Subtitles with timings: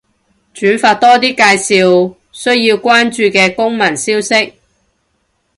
[0.55, 1.43] 轉發多啲介
[1.83, 4.55] 紹需要關注嘅公民消息